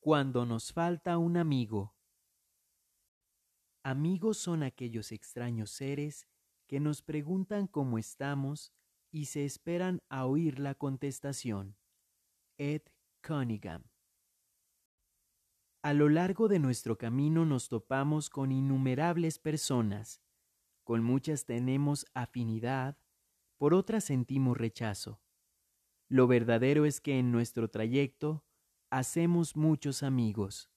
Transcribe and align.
Cuando 0.00 0.46
nos 0.46 0.72
falta 0.72 1.18
un 1.18 1.36
amigo. 1.36 1.96
Amigos 3.82 4.38
son 4.38 4.62
aquellos 4.62 5.10
extraños 5.10 5.72
seres 5.72 6.28
que 6.68 6.78
nos 6.78 7.02
preguntan 7.02 7.66
cómo 7.66 7.98
estamos 7.98 8.72
y 9.10 9.26
se 9.26 9.44
esperan 9.44 10.00
a 10.08 10.26
oír 10.26 10.60
la 10.60 10.76
contestación. 10.76 11.76
Ed 12.58 12.82
Cunningham. 13.26 13.90
A 15.82 15.92
lo 15.94 16.08
largo 16.08 16.46
de 16.46 16.60
nuestro 16.60 16.96
camino 16.96 17.44
nos 17.44 17.68
topamos 17.68 18.30
con 18.30 18.52
innumerables 18.52 19.40
personas. 19.40 20.22
Con 20.84 21.02
muchas 21.02 21.44
tenemos 21.44 22.06
afinidad, 22.14 22.98
por 23.56 23.74
otras 23.74 24.04
sentimos 24.04 24.56
rechazo. 24.56 25.20
Lo 26.08 26.28
verdadero 26.28 26.84
es 26.84 27.00
que 27.00 27.18
en 27.18 27.32
nuestro 27.32 27.68
trayecto 27.68 28.44
hacemos 28.90 29.56
muchos 29.56 30.02
amigos. 30.02 30.70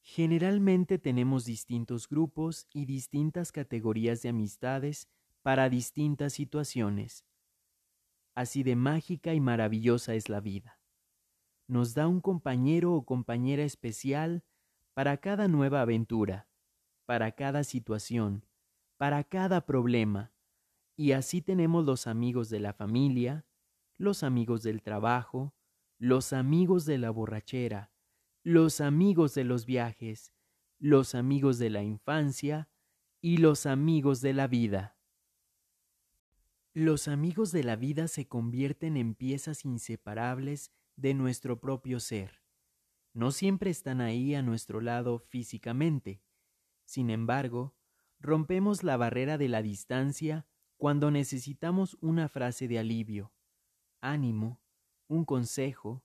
Generalmente 0.00 0.98
tenemos 0.98 1.44
distintos 1.44 2.08
grupos 2.08 2.66
y 2.72 2.86
distintas 2.86 3.52
categorías 3.52 4.22
de 4.22 4.30
amistades 4.30 5.08
para 5.42 5.68
distintas 5.68 6.32
situaciones. 6.32 7.24
Así 8.34 8.62
de 8.62 8.76
mágica 8.76 9.34
y 9.34 9.40
maravillosa 9.40 10.14
es 10.14 10.28
la 10.28 10.40
vida. 10.40 10.80
Nos 11.66 11.94
da 11.94 12.08
un 12.08 12.20
compañero 12.20 12.94
o 12.94 13.04
compañera 13.04 13.62
especial 13.62 14.44
para 14.94 15.18
cada 15.18 15.46
nueva 15.48 15.82
aventura, 15.82 16.48
para 17.04 17.32
cada 17.32 17.62
situación, 17.62 18.46
para 18.96 19.22
cada 19.24 19.66
problema. 19.66 20.32
Y 20.96 21.12
así 21.12 21.42
tenemos 21.42 21.84
los 21.84 22.06
amigos 22.06 22.48
de 22.48 22.60
la 22.60 22.72
familia, 22.72 23.44
los 23.98 24.22
amigos 24.22 24.62
del 24.62 24.82
trabajo, 24.82 25.54
los 25.98 26.32
amigos 26.32 26.84
de 26.84 26.96
la 26.96 27.10
borrachera, 27.10 27.92
los 28.44 28.80
amigos 28.80 29.34
de 29.34 29.42
los 29.42 29.66
viajes, 29.66 30.32
los 30.78 31.16
amigos 31.16 31.58
de 31.58 31.70
la 31.70 31.82
infancia 31.82 32.68
y 33.20 33.38
los 33.38 33.66
amigos 33.66 34.20
de 34.20 34.32
la 34.32 34.46
vida. 34.46 34.96
Los 36.72 37.08
amigos 37.08 37.50
de 37.50 37.64
la 37.64 37.74
vida 37.74 38.06
se 38.06 38.28
convierten 38.28 38.96
en 38.96 39.16
piezas 39.16 39.64
inseparables 39.64 40.70
de 40.94 41.14
nuestro 41.14 41.60
propio 41.60 41.98
ser. 41.98 42.42
No 43.12 43.32
siempre 43.32 43.70
están 43.70 44.00
ahí 44.00 44.36
a 44.36 44.42
nuestro 44.42 44.80
lado 44.80 45.18
físicamente. 45.18 46.22
Sin 46.84 47.10
embargo, 47.10 47.74
rompemos 48.20 48.84
la 48.84 48.96
barrera 48.96 49.36
de 49.36 49.48
la 49.48 49.62
distancia 49.62 50.46
cuando 50.76 51.10
necesitamos 51.10 51.98
una 52.00 52.28
frase 52.28 52.68
de 52.68 52.78
alivio, 52.78 53.32
ánimo 54.00 54.60
un 55.08 55.24
consejo, 55.24 56.04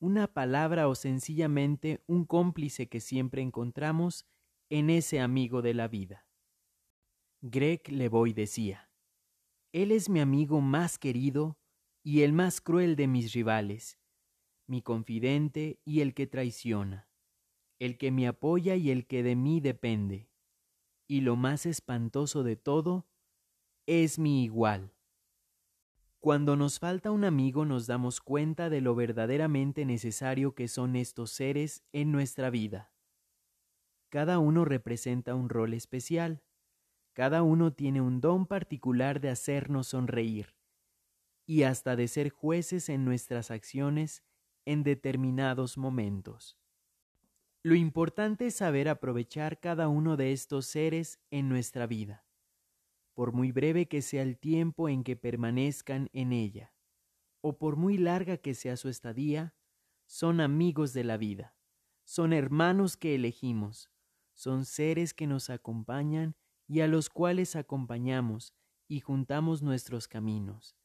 una 0.00 0.26
palabra 0.32 0.88
o 0.88 0.94
sencillamente 0.94 2.02
un 2.06 2.24
cómplice 2.24 2.88
que 2.88 3.00
siempre 3.00 3.42
encontramos 3.42 4.26
en 4.70 4.90
ese 4.90 5.20
amigo 5.20 5.62
de 5.62 5.74
la 5.74 5.88
vida. 5.88 6.26
Greg 7.40 7.90
Levoy 7.90 8.32
decía, 8.32 8.90
Él 9.72 9.92
es 9.92 10.08
mi 10.08 10.20
amigo 10.20 10.60
más 10.60 10.98
querido 10.98 11.58
y 12.02 12.22
el 12.22 12.32
más 12.32 12.60
cruel 12.60 12.96
de 12.96 13.06
mis 13.06 13.32
rivales, 13.32 13.98
mi 14.66 14.82
confidente 14.82 15.80
y 15.84 16.00
el 16.00 16.14
que 16.14 16.26
traiciona, 16.26 17.08
el 17.78 17.96
que 17.98 18.10
me 18.10 18.26
apoya 18.26 18.76
y 18.76 18.90
el 18.90 19.06
que 19.06 19.22
de 19.22 19.36
mí 19.36 19.60
depende, 19.60 20.30
y 21.06 21.20
lo 21.22 21.36
más 21.36 21.64
espantoso 21.66 22.42
de 22.42 22.56
todo, 22.56 23.06
es 23.86 24.18
mi 24.18 24.44
igual. 24.44 24.94
Cuando 26.20 26.56
nos 26.56 26.80
falta 26.80 27.12
un 27.12 27.24
amigo 27.24 27.64
nos 27.64 27.86
damos 27.86 28.20
cuenta 28.20 28.70
de 28.70 28.80
lo 28.80 28.96
verdaderamente 28.96 29.84
necesario 29.84 30.52
que 30.52 30.66
son 30.66 30.96
estos 30.96 31.30
seres 31.30 31.84
en 31.92 32.10
nuestra 32.10 32.50
vida. 32.50 32.92
Cada 34.08 34.40
uno 34.40 34.64
representa 34.64 35.36
un 35.36 35.48
rol 35.48 35.74
especial. 35.74 36.42
Cada 37.12 37.44
uno 37.44 37.72
tiene 37.72 38.00
un 38.00 38.20
don 38.20 38.46
particular 38.46 39.20
de 39.20 39.30
hacernos 39.30 39.88
sonreír 39.88 40.56
y 41.46 41.62
hasta 41.62 41.94
de 41.94 42.08
ser 42.08 42.30
jueces 42.30 42.88
en 42.88 43.04
nuestras 43.04 43.52
acciones 43.52 44.24
en 44.64 44.82
determinados 44.82 45.78
momentos. 45.78 46.58
Lo 47.62 47.76
importante 47.76 48.46
es 48.46 48.56
saber 48.56 48.88
aprovechar 48.88 49.60
cada 49.60 49.88
uno 49.88 50.16
de 50.16 50.32
estos 50.32 50.66
seres 50.66 51.20
en 51.30 51.48
nuestra 51.48 51.86
vida 51.86 52.27
por 53.18 53.32
muy 53.32 53.50
breve 53.50 53.88
que 53.88 54.00
sea 54.00 54.22
el 54.22 54.38
tiempo 54.38 54.88
en 54.88 55.02
que 55.02 55.16
permanezcan 55.16 56.08
en 56.12 56.32
ella, 56.32 56.72
o 57.40 57.58
por 57.58 57.74
muy 57.74 57.98
larga 57.98 58.36
que 58.36 58.54
sea 58.54 58.76
su 58.76 58.88
estadía, 58.88 59.56
son 60.06 60.40
amigos 60.40 60.92
de 60.92 61.02
la 61.02 61.16
vida, 61.16 61.56
son 62.04 62.32
hermanos 62.32 62.96
que 62.96 63.16
elegimos, 63.16 63.90
son 64.34 64.64
seres 64.64 65.14
que 65.14 65.26
nos 65.26 65.50
acompañan 65.50 66.36
y 66.68 66.78
a 66.78 66.86
los 66.86 67.10
cuales 67.10 67.56
acompañamos 67.56 68.54
y 68.86 69.00
juntamos 69.00 69.62
nuestros 69.62 70.06
caminos. 70.06 70.76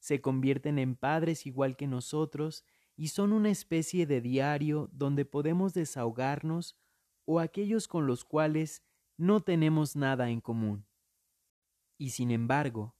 Se 0.00 0.20
convierten 0.20 0.78
en 0.78 0.96
padres 0.96 1.46
igual 1.46 1.78
que 1.78 1.86
nosotros 1.86 2.62
y 2.94 3.08
son 3.08 3.32
una 3.32 3.48
especie 3.48 4.04
de 4.04 4.20
diario 4.20 4.90
donde 4.92 5.24
podemos 5.24 5.72
desahogarnos 5.72 6.76
o 7.24 7.40
aquellos 7.40 7.88
con 7.88 8.06
los 8.06 8.26
cuales 8.26 8.82
no 9.16 9.40
tenemos 9.40 9.96
nada 9.96 10.28
en 10.28 10.42
común 10.42 10.89
y 12.00 12.10
sin 12.10 12.30
embargo, 12.30 12.96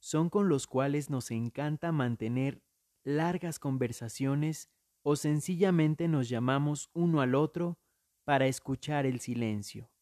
son 0.00 0.30
con 0.30 0.48
los 0.48 0.66
cuales 0.66 1.10
nos 1.10 1.30
encanta 1.30 1.92
mantener 1.92 2.62
largas 3.04 3.58
conversaciones 3.58 4.70
o 5.02 5.16
sencillamente 5.16 6.08
nos 6.08 6.30
llamamos 6.30 6.88
uno 6.94 7.20
al 7.20 7.34
otro 7.34 7.78
para 8.24 8.46
escuchar 8.46 9.04
el 9.04 9.20
silencio. 9.20 9.92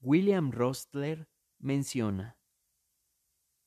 William 0.00 0.52
Rostler 0.52 1.28
menciona, 1.58 2.38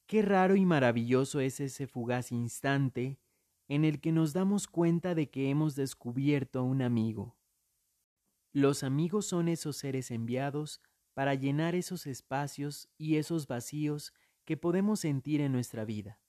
Qué 0.08 0.24
raro 0.24 0.56
y 0.56 0.66
maravilloso 0.66 1.40
es 1.40 1.60
ese 1.60 1.86
fugaz 1.86 2.32
instante 2.32 3.20
en 3.68 3.86
el 3.86 4.02
que 4.02 4.12
nos 4.12 4.34
damos 4.34 4.66
cuenta 4.66 5.14
de 5.14 5.30
que 5.30 5.52
hemos 5.52 5.76
descubierto 5.76 6.64
un 6.64 6.82
amigo. 6.82 7.38
Los 8.54 8.82
amigos 8.82 9.28
son 9.28 9.50
esos 9.50 9.78
seres 9.78 10.10
enviados 10.10 10.82
para 11.14 11.36
llenar 11.36 11.76
esos 11.76 12.08
espacios 12.08 12.90
y 12.98 13.18
esos 13.18 13.48
vacíos 13.48 14.14
que 14.46 14.58
podemos 14.58 15.00
sentir 15.00 15.42
en 15.42 15.52
nuestra 15.52 15.86
vida, 15.86 16.20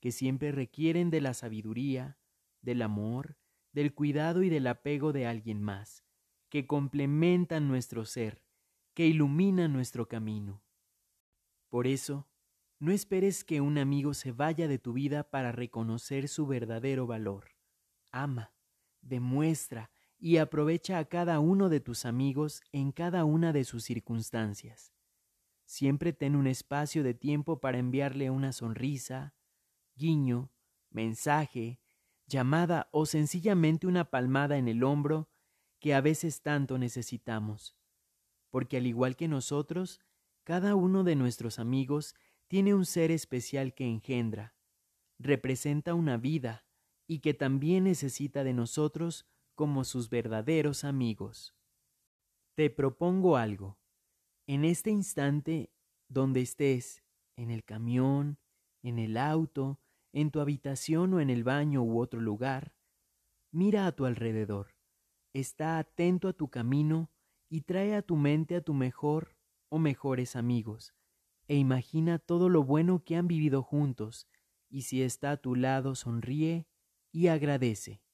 que 0.00 0.12
siempre 0.12 0.52
requieren 0.52 1.10
de 1.10 1.20
la 1.20 1.34
sabiduría, 1.34 2.18
del 2.62 2.82
amor, 2.82 3.36
del 3.72 3.94
cuidado 3.94 4.42
y 4.42 4.48
del 4.48 4.66
apego 4.66 5.12
de 5.12 5.26
alguien 5.26 5.62
más, 5.62 6.04
que 6.48 6.66
complementan 6.66 7.68
nuestro 7.68 8.04
ser, 8.04 8.42
que 8.94 9.06
iluminan 9.06 9.72
nuestro 9.72 10.08
camino. 10.08 10.62
Por 11.68 11.86
eso, 11.86 12.28
no 12.78 12.92
esperes 12.92 13.44
que 13.44 13.60
un 13.60 13.78
amigo 13.78 14.14
se 14.14 14.32
vaya 14.32 14.68
de 14.68 14.78
tu 14.78 14.92
vida 14.92 15.30
para 15.30 15.52
reconocer 15.52 16.28
su 16.28 16.46
verdadero 16.46 17.06
valor. 17.06 17.56
Ama, 18.10 18.54
demuestra, 19.00 19.90
y 20.18 20.38
aprovecha 20.38 20.98
a 20.98 21.04
cada 21.04 21.40
uno 21.40 21.68
de 21.68 21.80
tus 21.80 22.04
amigos 22.04 22.62
en 22.72 22.92
cada 22.92 23.24
una 23.24 23.52
de 23.52 23.64
sus 23.64 23.84
circunstancias. 23.84 24.92
Siempre 25.64 26.12
ten 26.12 26.36
un 26.36 26.46
espacio 26.46 27.02
de 27.02 27.14
tiempo 27.14 27.60
para 27.60 27.78
enviarle 27.78 28.30
una 28.30 28.52
sonrisa, 28.52 29.34
guiño, 29.94 30.52
mensaje, 30.90 31.80
llamada 32.26 32.88
o 32.92 33.06
sencillamente 33.06 33.86
una 33.86 34.10
palmada 34.10 34.58
en 34.58 34.68
el 34.68 34.84
hombro 34.84 35.28
que 35.80 35.94
a 35.94 36.00
veces 36.00 36.42
tanto 36.42 36.78
necesitamos. 36.78 37.76
Porque 38.50 38.78
al 38.78 38.86
igual 38.86 39.16
que 39.16 39.28
nosotros, 39.28 40.00
cada 40.44 40.74
uno 40.74 41.04
de 41.04 41.16
nuestros 41.16 41.58
amigos 41.58 42.14
tiene 42.48 42.74
un 42.74 42.86
ser 42.86 43.10
especial 43.10 43.74
que 43.74 43.86
engendra, 43.86 44.54
representa 45.18 45.94
una 45.94 46.16
vida 46.16 46.64
y 47.06 47.18
que 47.20 47.34
también 47.34 47.84
necesita 47.84 48.44
de 48.44 48.54
nosotros 48.54 49.26
como 49.56 49.84
sus 49.84 50.10
verdaderos 50.10 50.84
amigos. 50.84 51.56
Te 52.54 52.70
propongo 52.70 53.36
algo. 53.36 53.78
En 54.46 54.64
este 54.64 54.90
instante, 54.90 55.72
donde 56.08 56.42
estés, 56.42 57.02
en 57.36 57.50
el 57.50 57.64
camión, 57.64 58.38
en 58.82 58.98
el 58.98 59.16
auto, 59.16 59.80
en 60.12 60.30
tu 60.30 60.40
habitación 60.40 61.14
o 61.14 61.20
en 61.20 61.30
el 61.30 61.42
baño 61.42 61.82
u 61.82 61.98
otro 61.98 62.20
lugar, 62.20 62.74
mira 63.50 63.86
a 63.86 63.92
tu 63.92 64.04
alrededor, 64.04 64.76
está 65.32 65.78
atento 65.78 66.28
a 66.28 66.32
tu 66.32 66.48
camino 66.48 67.10
y 67.48 67.62
trae 67.62 67.94
a 67.96 68.02
tu 68.02 68.16
mente 68.16 68.56
a 68.56 68.60
tu 68.60 68.74
mejor 68.74 69.36
o 69.68 69.78
mejores 69.78 70.36
amigos, 70.36 70.94
e 71.48 71.56
imagina 71.56 72.18
todo 72.18 72.48
lo 72.48 72.62
bueno 72.62 73.02
que 73.04 73.16
han 73.16 73.26
vivido 73.26 73.62
juntos, 73.62 74.28
y 74.68 74.82
si 74.82 75.02
está 75.02 75.32
a 75.32 75.36
tu 75.36 75.54
lado 75.54 75.94
sonríe 75.94 76.66
y 77.12 77.28
agradece 77.28 78.05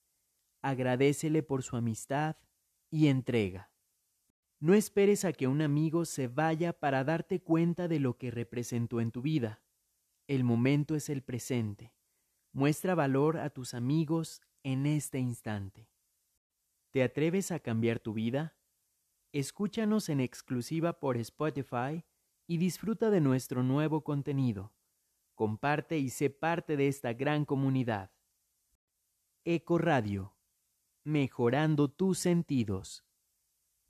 agradecele 0.63 1.43
por 1.43 1.63
su 1.63 1.77
amistad 1.77 2.37
y 2.91 3.09
entrega. 3.09 3.71
No 4.61 4.75
esperes 4.75 5.25
a 5.25 5.33
que 5.33 5.49
un 5.49 5.61
amigo 5.61 6.05
se 6.05 6.29
vaya 6.29 6.73
para 6.73 7.03
darte 7.03 7.43
cuenta 7.43 7.89
de 7.89 7.99
lo 7.99 8.17
que 8.17 8.31
representó 8.31 9.01
en 9.01 9.11
tu 9.11 9.21
vida. 9.21 9.61
El 10.29 10.45
momento 10.45 10.95
es 10.95 11.09
el 11.09 11.23
presente. 11.23 11.93
Muestra 12.53 12.95
valor 12.95 13.39
a 13.39 13.51
tus 13.51 13.75
amigos 13.75 14.41
en 14.63 14.87
este 14.87 15.19
instante. 15.19 15.89
¿Te 16.91 17.03
atreves 17.03 17.51
a 17.51 17.59
cambiar 17.59 17.99
tu 17.99 18.13
vida? 18.13 18.57
Escúchanos 19.33 20.09
en 20.11 20.21
exclusiva 20.21 21.01
por 21.01 21.17
Spotify 21.17 22.05
y 22.47 22.59
disfruta 22.59 23.11
de 23.11 23.21
nuestro 23.21 23.63
nuevo 23.63 24.05
contenido. 24.05 24.73
Comparte 25.35 25.99
y 25.99 26.11
sé 26.11 26.31
parte 26.31 26.77
de 26.77 26.87
esta 26.87 27.15
gran 27.15 27.47
comunidad. 27.47 28.13
Eco 29.45 29.79
Radio, 29.79 30.37
mejorando 31.05 31.89
tus 31.89 32.19
sentidos. 32.19 33.05